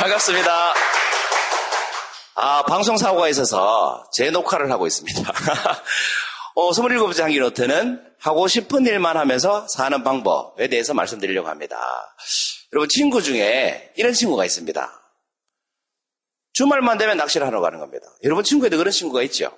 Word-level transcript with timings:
반갑습니다. 0.00 0.74
아, 2.36 2.62
방송사고가 2.62 3.28
있어서 3.28 4.08
재녹화를 4.14 4.72
하고 4.72 4.86
있습니다. 4.86 5.20
어, 6.56 6.70
27번째 6.70 7.20
한기 7.20 7.38
노트는 7.38 8.02
하고 8.18 8.48
싶은 8.48 8.86
일만 8.86 9.18
하면서 9.18 9.68
사는 9.68 10.02
방법에 10.02 10.68
대해서 10.68 10.94
말씀드리려고 10.94 11.48
합니다. 11.48 11.78
여러분, 12.72 12.88
친구 12.88 13.20
중에 13.20 13.92
이런 13.96 14.14
친구가 14.14 14.46
있습니다. 14.46 15.02
주말만 16.54 16.96
되면 16.96 17.18
낚시를 17.18 17.46
하러 17.46 17.60
가는 17.60 17.78
겁니다. 17.78 18.06
여러분 18.24 18.42
친구에도 18.42 18.78
그런 18.78 18.90
친구가 18.90 19.22
있죠? 19.24 19.54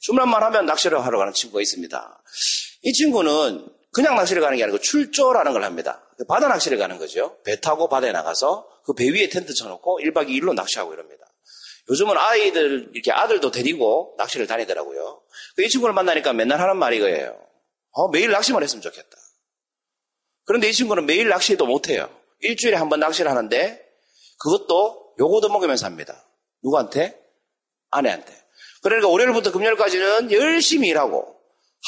주말만 0.00 0.42
하면 0.42 0.66
낚시를 0.66 1.02
하러 1.04 1.18
가는 1.18 1.32
친구가 1.32 1.62
있습니다. 1.62 2.22
이 2.82 2.92
친구는 2.92 3.66
그냥 3.92 4.16
낚시를 4.16 4.42
가는 4.42 4.56
게 4.56 4.64
아니고 4.64 4.80
출조라는 4.80 5.52
걸 5.52 5.64
합니다. 5.64 6.02
바다 6.28 6.48
낚시를 6.48 6.78
가는 6.78 6.98
거죠. 6.98 7.38
배 7.42 7.58
타고 7.60 7.88
바다에 7.88 8.12
나가서 8.12 8.77
그 8.88 8.94
배 8.94 9.10
위에 9.10 9.28
텐트 9.28 9.52
쳐놓고 9.52 10.00
1박 10.02 10.28
2일로 10.30 10.54
낚시하고 10.54 10.94
이럽니다. 10.94 11.26
요즘은 11.90 12.16
아이들, 12.16 12.90
이렇게 12.94 13.12
아들도 13.12 13.50
데리고 13.50 14.14
낚시를 14.16 14.46
다니더라고요. 14.46 15.22
그이 15.56 15.68
친구를 15.68 15.94
만나니까 15.94 16.32
맨날 16.32 16.58
하는 16.60 16.78
말이 16.78 16.96
이거예요. 16.96 17.38
어, 17.92 18.08
매일 18.08 18.30
낚시만 18.30 18.62
했으면 18.62 18.80
좋겠다. 18.80 19.16
그런데 20.44 20.70
이 20.70 20.72
친구는 20.72 21.04
매일 21.06 21.28
낚시도 21.28 21.66
못해요. 21.66 22.08
일주일에 22.40 22.76
한 22.76 22.88
번 22.88 23.00
낚시를 23.00 23.30
하는데 23.30 23.84
그것도 24.40 25.16
요거도 25.20 25.50
먹으면서 25.50 25.84
합니다. 25.84 26.24
누구한테? 26.62 27.20
아내한테. 27.90 28.32
그러니까 28.82 29.08
월요일부터 29.08 29.52
금요일까지는 29.52 30.32
열심히 30.32 30.88
일하고 30.88 31.36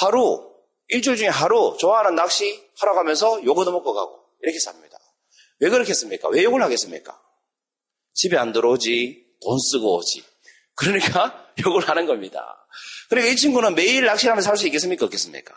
하루, 0.01 0.51
일주일 0.89 1.17
중에 1.17 1.29
하루 1.29 1.77
좋아하는 1.79 2.15
낚시 2.15 2.63
하러 2.79 2.95
가면서 2.95 3.43
요거도 3.45 3.73
먹고 3.73 3.95
가고 3.95 4.21
이렇게 4.43 4.59
삽니다. 4.59 4.90
왜 5.61 5.69
그렇겠습니까? 5.71 6.29
왜 6.31 6.43
욕을 6.45 6.63
하겠습니까? 6.63 7.21
집에 8.15 8.37
안 8.37 8.53
들어오지, 8.53 9.25
돈 9.41 9.59
쓰고 9.59 9.97
오지. 9.97 10.25
그러니까 10.75 11.53
욕을 11.65 11.89
하는 11.89 12.07
겁니다. 12.07 12.67
그러니까 13.09 13.33
이 13.33 13.37
친구는 13.37 13.75
매일 13.75 14.05
낚시를 14.07 14.33
하면서 14.33 14.47
살 14.47 14.57
수 14.57 14.67
있겠습니까? 14.67 15.05
없겠습니까? 15.07 15.55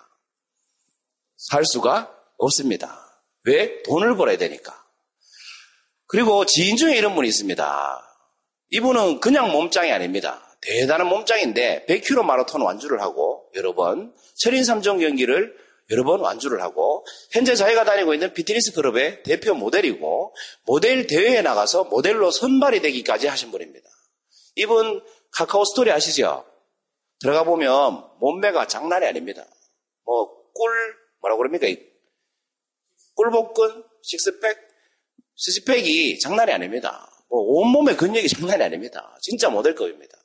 살 1.37 1.65
수가 1.65 2.13
없습니다. 2.37 2.99
왜? 3.45 3.81
돈을 3.83 4.15
벌어야 4.15 4.37
되니까. 4.37 4.81
그리고 6.07 6.45
지인 6.45 6.77
중에 6.77 6.95
이런 6.97 7.15
분이 7.15 7.27
있습니다. 7.27 8.09
이분은 8.71 9.19
그냥 9.19 9.51
몸짱이 9.51 9.91
아닙니다. 9.91 10.41
대단한 10.61 11.07
몸짱인데 11.07 11.85
100km 11.87 12.23
마라톤 12.23 12.61
완주를 12.61 13.01
하고 13.01 13.49
여러 13.55 13.73
번 13.73 14.13
철인 14.35 14.61
3종 14.63 14.99
경기를 14.99 15.55
여러 15.91 16.03
번 16.03 16.21
완주를 16.21 16.61
하고 16.61 16.92
현재 17.31 17.55
자기가 17.55 17.83
다니고 17.83 18.13
있는 18.13 18.33
피트니스 18.33 18.73
클럽의 18.73 19.23
대표 19.23 19.53
모델이고 19.53 20.35
모델 20.65 21.07
대회에 21.07 21.41
나가서 21.41 21.85
모델로 21.85 22.31
선발이 22.31 22.81
되기까지 22.81 23.27
하신 23.27 23.51
분입니다. 23.51 23.89
이분 24.55 25.03
카카오 25.31 25.63
스토리 25.65 25.91
아시죠? 25.91 26.45
들어가 27.19 27.43
보면 27.43 28.03
몸매가 28.19 28.67
장난이 28.67 29.05
아닙니다. 29.05 29.45
뭐 30.05 30.43
꿀 30.53 30.71
뭐라고 31.21 31.39
그럽니까? 31.39 31.67
꿀복근, 33.15 33.83
식스팩, 34.03 34.57
식스팩이 35.35 36.19
장난이 36.19 36.51
아닙니다. 36.51 37.09
뭐 37.29 37.39
온몸의 37.39 37.97
근력이 37.97 38.27
장난이 38.29 38.63
아닙니다. 38.63 39.17
진짜 39.21 39.49
모델급입니다. 39.49 40.15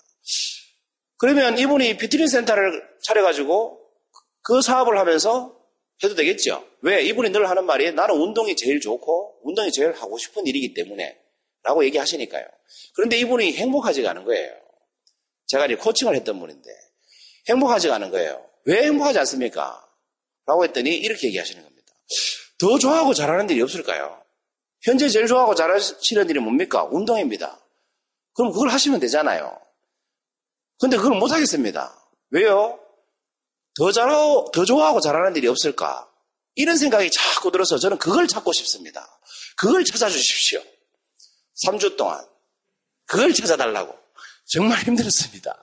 그러면 1.16 1.58
이분이 1.58 1.96
피트니스 1.96 2.32
센터를 2.32 2.82
차려가지고 3.02 3.80
그 4.42 4.62
사업을 4.62 4.98
하면서 4.98 5.57
해도 6.02 6.14
되겠죠. 6.14 6.64
왜? 6.82 7.02
이분이 7.02 7.30
늘 7.30 7.48
하는 7.48 7.64
말이 7.64 7.92
나는 7.92 8.14
운동이 8.14 8.54
제일 8.56 8.80
좋고 8.80 9.40
운동이 9.42 9.72
제일 9.72 9.92
하고 9.92 10.16
싶은 10.16 10.46
일이기 10.46 10.74
때문에 10.74 11.18
라고 11.64 11.84
얘기하시니까요. 11.84 12.46
그런데 12.94 13.18
이분이 13.18 13.54
행복하지가 13.54 14.10
않은 14.10 14.24
거예요. 14.24 14.54
제가 15.46 15.66
이제 15.66 15.74
코칭을 15.74 16.14
했던 16.14 16.38
분인데 16.38 16.70
행복하지가 17.48 17.96
않은 17.96 18.10
거예요. 18.10 18.44
왜 18.64 18.84
행복하지 18.84 19.18
않습니까? 19.20 19.84
라고 20.46 20.64
했더니 20.64 20.94
이렇게 20.96 21.26
얘기하시는 21.28 21.62
겁니다. 21.62 21.92
더 22.58 22.78
좋아하고 22.78 23.14
잘하는 23.14 23.50
일이 23.50 23.60
없을까요? 23.62 24.22
현재 24.82 25.08
제일 25.08 25.26
좋아하고 25.26 25.54
잘하시는 25.54 26.28
일이 26.30 26.38
뭡니까? 26.38 26.84
운동입니다. 26.84 27.60
그럼 28.34 28.52
그걸 28.52 28.68
하시면 28.68 29.00
되잖아요. 29.00 29.58
근데 30.78 30.96
그걸 30.96 31.18
못 31.18 31.32
하겠습니다. 31.32 31.94
왜요? 32.30 32.78
더 33.78 33.92
잘하고, 33.92 34.50
더 34.52 34.64
좋아하고 34.64 35.00
잘하는 35.00 35.36
일이 35.36 35.46
없을까? 35.48 36.08
이런 36.56 36.76
생각이 36.76 37.10
자꾸 37.12 37.52
들어서 37.52 37.78
저는 37.78 37.98
그걸 37.98 38.26
찾고 38.26 38.52
싶습니다. 38.52 39.08
그걸 39.56 39.84
찾아주십시오. 39.84 40.60
3주 41.64 41.96
동안. 41.96 42.24
그걸 43.06 43.32
찾아달라고. 43.32 43.94
정말 44.46 44.78
힘들었습니다. 44.82 45.62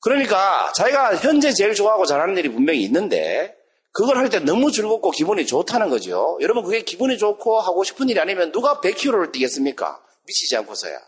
그러니까 0.00 0.72
자기가 0.74 1.16
현재 1.16 1.52
제일 1.52 1.74
좋아하고 1.74 2.06
잘하는 2.06 2.36
일이 2.38 2.48
분명히 2.48 2.82
있는데 2.82 3.54
그걸 3.92 4.16
할 4.16 4.28
때 4.30 4.38
너무 4.40 4.72
즐겁고 4.72 5.10
기분이 5.10 5.46
좋다는 5.46 5.90
거죠. 5.90 6.38
여러분 6.40 6.64
그게 6.64 6.82
기분이 6.82 7.18
좋고 7.18 7.60
하고 7.60 7.84
싶은 7.84 8.08
일이 8.08 8.18
아니면 8.18 8.50
누가 8.52 8.80
100km를 8.80 9.30
뛰겠습니까? 9.32 10.00
미치지 10.26 10.56
않고서야. 10.56 10.98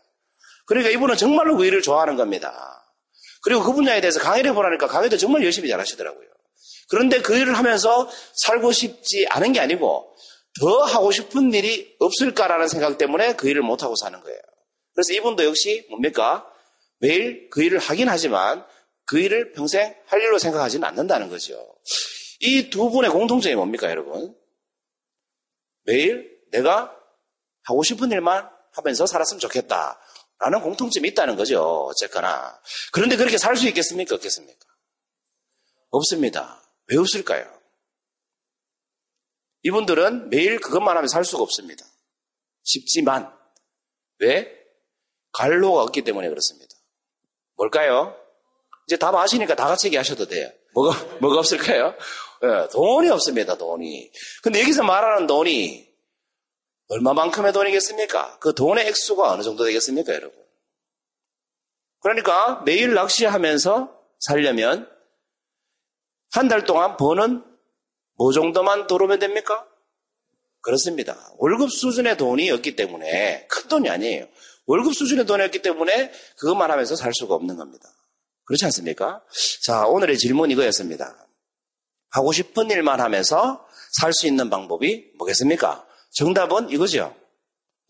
그러니까 0.66 0.90
이분은 0.90 1.16
정말로 1.16 1.56
그 1.56 1.64
일을 1.64 1.80
좋아하는 1.82 2.16
겁니다. 2.16 2.81
그리고 3.42 3.62
그 3.62 3.72
분야에 3.72 4.00
대해서 4.00 4.20
강의를 4.20 4.50
해보라니까 4.50 4.86
강의도 4.86 5.16
정말 5.16 5.44
열심히 5.44 5.68
잘 5.68 5.78
하시더라고요. 5.80 6.28
그런데 6.88 7.20
그 7.20 7.36
일을 7.36 7.56
하면서 7.56 8.08
살고 8.34 8.72
싶지 8.72 9.26
않은 9.30 9.52
게 9.52 9.60
아니고 9.60 10.14
더 10.60 10.82
하고 10.82 11.10
싶은 11.10 11.52
일이 11.52 11.96
없을까라는 11.98 12.68
생각 12.68 12.98
때문에 12.98 13.34
그 13.36 13.48
일을 13.48 13.62
못하고 13.62 13.96
사는 13.96 14.20
거예요. 14.20 14.38
그래서 14.94 15.12
이분도 15.14 15.44
역시 15.44 15.86
뭡니까? 15.88 16.46
매일 16.98 17.48
그 17.50 17.62
일을 17.62 17.78
하긴 17.78 18.08
하지만 18.08 18.64
그 19.06 19.18
일을 19.18 19.52
평생 19.52 19.94
할 20.06 20.20
일로 20.20 20.38
생각하지는 20.38 20.86
않는다는 20.86 21.28
거죠. 21.28 21.74
이 22.40 22.70
두 22.70 22.90
분의 22.90 23.10
공통점이 23.10 23.54
뭡니까, 23.54 23.88
여러분? 23.90 24.34
매일 25.84 26.30
내가 26.50 26.94
하고 27.64 27.82
싶은 27.82 28.10
일만 28.10 28.48
하면서 28.72 29.06
살았으면 29.06 29.40
좋겠다. 29.40 29.98
라는 30.42 30.60
공통점이 30.60 31.08
있다는 31.10 31.36
거죠. 31.36 31.86
어쨌거나. 31.86 32.60
그런데 32.92 33.16
그렇게 33.16 33.38
살 33.38 33.56
수 33.56 33.68
있겠습니까? 33.68 34.16
없겠습니까? 34.16 34.66
없습니다. 35.90 36.60
왜 36.88 36.98
없을까요? 36.98 37.46
이분들은 39.62 40.30
매일 40.30 40.58
그것만 40.60 40.96
하면 40.96 41.06
살 41.08 41.24
수가 41.24 41.44
없습니다. 41.44 41.84
쉽지만, 42.64 43.32
왜? 44.18 44.52
갈로가 45.32 45.82
없기 45.84 46.02
때문에 46.02 46.28
그렇습니다. 46.28 46.74
뭘까요? 47.54 48.16
이제 48.88 48.96
답 48.96 49.14
아시니까 49.14 49.54
다 49.54 49.68
같이 49.68 49.86
얘기하셔도 49.86 50.26
돼요. 50.26 50.50
뭐가, 50.74 51.18
뭐가 51.20 51.38
없을까요? 51.38 51.94
네, 52.42 52.68
돈이 52.72 53.08
없습니다, 53.10 53.56
돈이. 53.56 54.10
근데 54.42 54.60
여기서 54.60 54.82
말하는 54.82 55.28
돈이 55.28 55.91
얼마만큼의 56.92 57.52
돈이겠습니까? 57.52 58.38
그 58.38 58.54
돈의 58.54 58.86
액수가 58.88 59.30
어느 59.32 59.42
정도 59.42 59.64
되겠습니까, 59.64 60.12
여러분? 60.14 60.38
그러니까 62.00 62.60
매일 62.64 62.94
낚시하면서 62.94 63.98
살려면 64.20 64.88
한 66.32 66.48
달 66.48 66.64
동안 66.64 66.96
버는 66.96 67.44
뭐 68.16 68.32
정도만 68.32 68.86
들어오면 68.86 69.18
됩니까? 69.18 69.66
그렇습니다. 70.60 71.16
월급 71.38 71.70
수준의 71.70 72.16
돈이 72.16 72.50
없기 72.50 72.76
때문에 72.76 73.46
큰 73.48 73.68
돈이 73.68 73.88
아니에요. 73.88 74.26
월급 74.66 74.94
수준의 74.94 75.26
돈이었기 75.26 75.60
때문에 75.62 76.12
그것만 76.38 76.70
하면서 76.70 76.94
살 76.94 77.12
수가 77.14 77.34
없는 77.34 77.56
겁니다. 77.56 77.88
그렇지 78.44 78.64
않습니까? 78.66 79.22
자, 79.64 79.86
오늘의 79.86 80.18
질문 80.18 80.50
이거였습니다. 80.50 81.26
하고 82.10 82.32
싶은 82.32 82.70
일만 82.70 83.00
하면서 83.00 83.66
살 83.92 84.12
수 84.12 84.26
있는 84.26 84.50
방법이 84.50 85.12
뭐겠습니까? 85.18 85.86
정답은 86.12 86.70
이거죠. 86.70 87.14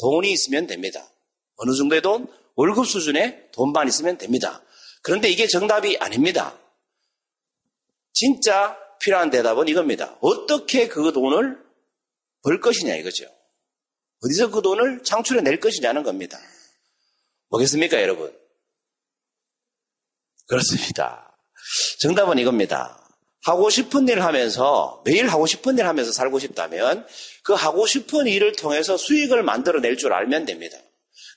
돈이 0.00 0.32
있으면 0.32 0.66
됩니다. 0.66 1.06
어느 1.56 1.74
정도의 1.74 2.02
돈? 2.02 2.26
월급 2.54 2.86
수준의 2.86 3.50
돈만 3.52 3.88
있으면 3.88 4.19
됩니다. 4.19 4.62
그런데 5.02 5.28
이게 5.28 5.46
정답이 5.46 5.96
아닙니다. 5.98 6.56
진짜 8.12 8.78
필요한 9.00 9.30
대답은 9.30 9.69
이겁니다. 9.69 10.16
어떻게 10.20 10.88
그 10.88 11.12
돈을 11.12 11.58
벌 12.42 12.60
것이냐 12.60 12.94
이거죠. 12.96 13.24
어디서 14.25 14.50
그 14.50 14.62
돈을 14.62 15.02
창출해 15.02 15.40
낼 15.40 15.58
것이냐는 15.58 16.02
겁니다. 16.02 16.38
뭐겠습니까, 17.48 18.00
여러분? 18.00 18.36
그렇습니다. 20.46 21.36
정답은 22.00 22.38
이겁니다. 22.38 23.01
하고 23.44 23.70
싶은 23.70 24.08
일을 24.08 24.24
하면서 24.24 25.02
매일 25.04 25.28
하고 25.28 25.46
싶은 25.46 25.74
일을 25.74 25.88
하면서 25.88 26.12
살고 26.12 26.38
싶다면 26.38 27.06
그 27.42 27.54
하고 27.54 27.86
싶은 27.86 28.26
일을 28.26 28.52
통해서 28.52 28.96
수익을 28.96 29.42
만들어낼 29.42 29.96
줄 29.96 30.12
알면 30.12 30.44
됩니다. 30.44 30.76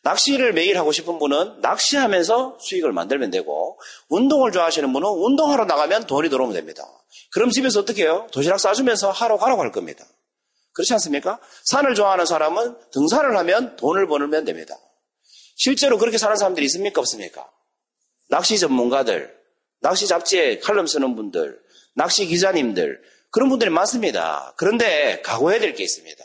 낚시를 0.04 0.54
매일 0.54 0.78
하고 0.78 0.92
싶은 0.92 1.18
분은 1.18 1.62
낚시하면서 1.62 2.60
수익을 2.62 2.92
만들면 2.92 3.32
되고 3.32 3.80
운동을 4.10 4.52
좋아하시는 4.52 4.94
분은 4.94 5.10
운동하러 5.10 5.66
나가면 5.66 6.06
돈이 6.06 6.30
들어오면 6.30 6.54
됩니다. 6.54 6.84
그럼 7.32 7.50
집에서 7.50 7.80
어떻게 7.80 8.04
해요? 8.04 8.28
도시락 8.32 8.60
싸주면서 8.60 9.10
하러 9.10 9.38
가라고 9.38 9.64
할 9.64 9.72
겁니다. 9.72 10.06
그렇지 10.74 10.94
않습니까? 10.94 11.40
산을 11.64 11.96
좋아하는 11.96 12.26
사람은 12.28 12.76
등산을 12.92 13.36
하면 13.38 13.76
돈을 13.78 14.08
벌면 14.08 14.46
됩니다. 14.46 14.78
실제로 15.56 15.98
그렇게 15.98 16.20
사는 16.20 16.36
사람들이 16.36 16.66
있습니까? 16.68 17.02
없습니까? 17.02 17.50
낚시 18.30 18.60
전문가들, 18.60 19.34
낚시 19.82 20.06
잡지에 20.06 20.60
칼럼 20.60 20.86
쓰는 20.86 21.16
분들, 21.16 21.65
낚시 21.96 22.26
기자님들, 22.28 23.02
그런 23.32 23.50
분들이 23.50 23.70
많습니다. 23.70 24.54
그런데 24.58 25.22
각오해야 25.22 25.60
될 25.60 25.74
게 25.76 25.84
있습니다. 25.84 26.24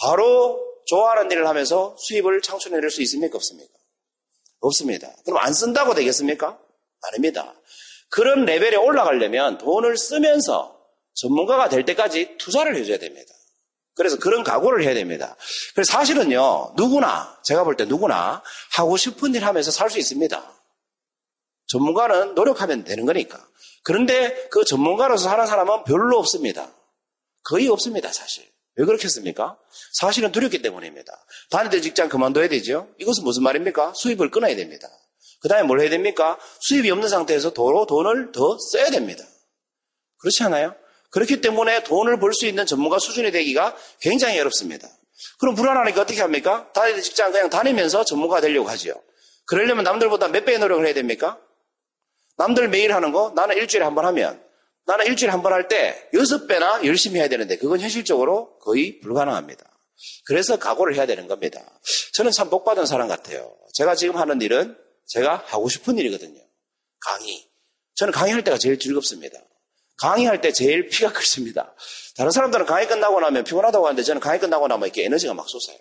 바로 0.00 0.60
좋아하는 0.86 1.30
일을 1.30 1.46
하면서 1.46 1.96
수입을 1.98 2.42
창출해낼 2.42 2.90
수 2.90 3.02
있습니까? 3.02 3.36
없습니까? 3.36 3.72
없습니다. 4.60 5.12
그럼 5.24 5.38
안 5.38 5.52
쓴다고 5.52 5.94
되겠습니까? 5.94 6.58
아닙니다. 7.02 7.54
그런 8.08 8.44
레벨에 8.44 8.76
올라가려면 8.76 9.58
돈을 9.58 9.96
쓰면서 9.96 10.76
전문가가 11.14 11.68
될 11.68 11.84
때까지 11.84 12.36
투자를 12.38 12.76
해줘야 12.76 12.98
됩니다. 12.98 13.32
그래서 13.94 14.18
그런 14.18 14.44
각오를 14.44 14.84
해야 14.84 14.94
됩니다. 14.94 15.36
그래서 15.74 15.92
사실은요, 15.92 16.74
누구나, 16.76 17.40
제가 17.44 17.64
볼 17.64 17.76
때 17.76 17.84
누구나 17.86 18.42
하고 18.76 18.96
싶은 18.96 19.34
일 19.34 19.44
하면서 19.44 19.70
살 19.70 19.90
수 19.90 19.98
있습니다. 19.98 20.52
전문가는 21.68 22.34
노력하면 22.34 22.84
되는 22.84 23.06
거니까. 23.06 23.44
그런데 23.86 24.48
그 24.50 24.64
전문가로서 24.64 25.30
하는 25.30 25.46
사람은 25.46 25.84
별로 25.84 26.18
없습니다. 26.18 26.72
거의 27.44 27.68
없습니다, 27.68 28.12
사실. 28.12 28.44
왜 28.74 28.84
그렇겠습니까? 28.84 29.56
사실은 29.92 30.32
두렵기 30.32 30.60
때문입니다. 30.60 31.24
다니던 31.50 31.82
직장 31.82 32.08
그만둬야 32.08 32.48
되죠? 32.48 32.88
이것은 32.98 33.22
무슨 33.22 33.44
말입니까? 33.44 33.92
수입을 33.94 34.32
끊어야 34.32 34.56
됩니다. 34.56 34.88
그 35.40 35.48
다음에 35.48 35.62
뭘 35.62 35.80
해야 35.80 35.88
됩니까? 35.88 36.36
수입이 36.62 36.90
없는 36.90 37.08
상태에서 37.08 37.52
도로 37.52 37.86
돈을 37.86 38.32
더 38.32 38.58
써야 38.72 38.90
됩니다. 38.90 39.22
그렇지 40.18 40.42
않아요? 40.42 40.74
그렇기 41.10 41.40
때문에 41.40 41.84
돈을 41.84 42.18
벌 42.18 42.32
수 42.32 42.46
있는 42.46 42.66
전문가 42.66 42.98
수준이 42.98 43.30
되기가 43.30 43.76
굉장히 44.00 44.40
어렵습니다. 44.40 44.88
그럼 45.38 45.54
불안하니까 45.54 46.00
어떻게 46.00 46.20
합니까? 46.22 46.72
다니던 46.72 47.02
직장 47.02 47.30
그냥 47.30 47.50
다니면서 47.50 48.04
전문가가 48.04 48.40
되려고 48.40 48.68
하지요. 48.68 48.94
그러려면 49.44 49.84
남들보다 49.84 50.26
몇 50.26 50.44
배의 50.44 50.58
노력을 50.58 50.84
해야 50.84 50.92
됩니까? 50.92 51.38
남들 52.36 52.68
매일 52.68 52.92
하는 52.94 53.12
거 53.12 53.32
나는 53.34 53.56
일주일에 53.56 53.84
한 53.84 53.94
번 53.94 54.04
하면 54.06 54.42
나는 54.86 55.06
일주일에 55.06 55.30
한 55.32 55.42
번 55.42 55.52
할 55.52 55.68
때 55.68 56.08
여섯 56.14 56.46
배나 56.46 56.84
열심히 56.84 57.18
해야 57.18 57.28
되는데 57.28 57.56
그건 57.56 57.80
현실적으로 57.80 58.58
거의 58.58 59.00
불가능합니다. 59.00 59.64
그래서 60.26 60.58
각오를 60.58 60.94
해야 60.94 61.06
되는 61.06 61.26
겁니다. 61.26 61.60
저는 62.14 62.30
참 62.32 62.50
복받은 62.50 62.84
사람 62.86 63.08
같아요. 63.08 63.56
제가 63.74 63.94
지금 63.94 64.16
하는 64.16 64.40
일은 64.42 64.76
제가 65.06 65.42
하고 65.46 65.68
싶은 65.68 65.96
일이거든요. 65.98 66.40
강의. 67.00 67.48
저는 67.94 68.12
강의할 68.12 68.44
때가 68.44 68.58
제일 68.58 68.78
즐겁습니다. 68.78 69.38
강의할 69.98 70.42
때 70.42 70.52
제일 70.52 70.88
피가 70.88 71.12
끓습니다. 71.12 71.74
다른 72.16 72.30
사람들은 72.30 72.66
강의 72.66 72.86
끝나고 72.86 73.18
나면 73.20 73.44
피곤하다고 73.44 73.86
하는데 73.86 74.02
저는 74.02 74.20
강의 74.20 74.38
끝나고 74.38 74.68
나면 74.68 74.86
이렇게 74.88 75.04
에너지가 75.06 75.32
막 75.32 75.48
솟아요. 75.48 75.78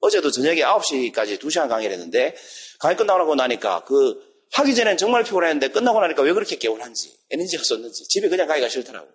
어제도 0.00 0.30
저녁에 0.30 0.62
9시까지 0.62 1.38
2시간 1.38 1.68
강의를 1.68 1.92
했는데 1.94 2.34
강의 2.78 2.96
끝나고 2.96 3.34
나니까 3.34 3.84
그 3.84 4.29
하기 4.52 4.74
전엔 4.74 4.96
정말 4.96 5.22
피곤했는데 5.24 5.68
끝나고 5.68 6.00
나니까 6.00 6.22
왜 6.22 6.32
그렇게 6.32 6.56
개운한지 6.56 7.16
에너지가 7.30 7.62
쏟는지 7.64 8.06
집에 8.08 8.28
그냥 8.28 8.46
가기가 8.46 8.68
싫더라고. 8.68 9.08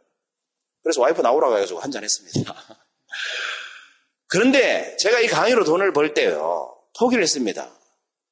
그래서 0.82 1.02
와이프 1.02 1.22
나오라고 1.22 1.56
해가지고 1.58 1.80
한잔 1.80 2.04
했습니다. 2.04 2.56
그런데 4.28 4.96
제가 4.98 5.20
이 5.20 5.28
강의로 5.28 5.64
돈을 5.66 5.94
벌 5.94 6.14
때요 6.14 6.76
포기를 6.98 7.24
했습니다. 7.24 7.70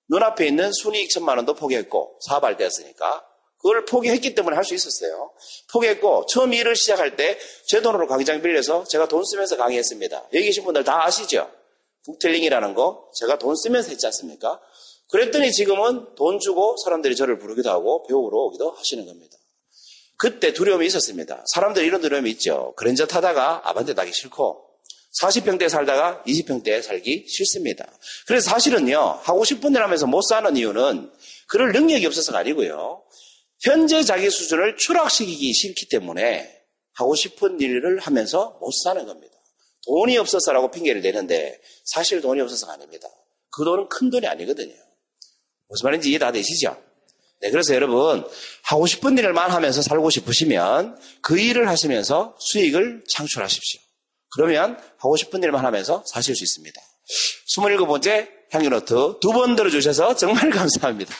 눈앞에 0.09 0.47
있는 0.47 0.71
순이익 0.73 1.09
천만 1.09 1.37
원도 1.37 1.53
포기했고 1.55 2.19
사업할 2.27 2.57
때였으니까 2.57 3.25
그걸 3.57 3.85
포기했기 3.85 4.35
때문에 4.35 4.55
할 4.55 4.65
수 4.65 4.73
있었어요. 4.75 5.31
포기했고 5.71 6.25
처음 6.27 6.53
일을 6.53 6.75
시작할 6.75 7.15
때 7.15 7.37
제 7.67 7.81
돈으로 7.81 8.07
강의장 8.07 8.41
빌려서 8.41 8.83
제가 8.85 9.07
돈 9.07 9.23
쓰면서 9.23 9.55
강의했습니다. 9.57 10.29
여기 10.33 10.45
계신 10.45 10.63
분들 10.65 10.83
다 10.83 11.05
아시죠? 11.05 11.49
북텔링이라는 12.05 12.75
거 12.75 13.09
제가 13.15 13.37
돈 13.39 13.55
쓰면서 13.55 13.89
했지 13.89 14.05
않습니까? 14.07 14.59
그랬더니 15.13 15.51
지금은 15.51 16.15
돈 16.15 16.39
주고 16.39 16.75
사람들이 16.83 17.15
저를 17.15 17.37
부르기도 17.37 17.69
하고 17.69 18.03
배우러 18.07 18.35
오기도 18.45 18.71
하시는 18.71 19.05
겁니다. 19.05 19.37
그때 20.17 20.53
두려움이 20.53 20.87
있었습니다. 20.87 21.43
사람들이 21.53 21.85
이런 21.85 22.01
두려움이 22.01 22.31
있죠. 22.31 22.73
그랜저 22.77 23.05
타다가 23.05 23.61
아반떼 23.63 23.93
나기 23.93 24.11
싫고 24.11 24.65
40평대 25.21 25.69
살다가 25.69 26.23
20평대 26.25 26.81
살기 26.81 27.27
싫습니다. 27.27 27.85
그래서 28.25 28.49
사실은요, 28.49 29.19
하고 29.21 29.43
싶은 29.43 29.75
일 29.75 29.83
하면서 29.83 30.07
못 30.07 30.23
사는 30.23 30.57
이유는 30.57 31.11
그럴 31.47 31.73
능력이 31.73 32.07
없어서가 32.07 32.39
아니고요. 32.39 33.03
현재 33.61 34.01
자기 34.01 34.31
수준을 34.31 34.77
추락시키기 34.77 35.53
싫기 35.53 35.89
때문에 35.89 36.59
하고 36.93 37.13
싶은 37.13 37.61
일을 37.61 37.99
하면서 37.99 38.57
못 38.59 38.71
사는 38.83 39.05
겁니다. 39.05 39.35
돈이 39.85 40.17
없어서라고 40.17 40.71
핑계를 40.71 41.03
대는데 41.03 41.61
사실 41.83 42.19
돈이 42.19 42.41
없어서가 42.41 42.73
아닙니다. 42.73 43.07
그 43.51 43.63
돈은 43.63 43.89
큰 43.89 44.09
돈이 44.09 44.25
아니거든요. 44.25 44.82
무슨 45.69 45.85
말인지 45.87 46.09
이해 46.09 46.19
다 46.19 46.31
되시죠? 46.31 46.77
네, 47.41 47.51
그래서 47.51 47.75
여러분, 47.75 48.25
하고 48.63 48.85
싶은 48.85 49.17
일을만 49.17 49.51
하면서 49.51 49.81
살고 49.81 50.09
싶으시면 50.09 50.97
그 51.21 51.37
일을 51.39 51.67
하시면서 51.67 52.35
수익을 52.39 53.03
창출하십시오. 53.09 53.81
그러면 54.35 54.77
하고 54.97 55.15
싶은 55.17 55.43
일만 55.43 55.65
하면서 55.65 56.03
사실 56.07 56.35
수 56.35 56.43
있습니다. 56.43 56.81
27번째 57.55 58.29
향유노트 58.51 59.19
두 59.19 59.31
번 59.33 59.55
들어주셔서 59.55 60.15
정말 60.15 60.49
감사합니다. 60.51 61.13